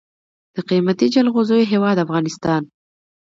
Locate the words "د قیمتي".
0.55-1.07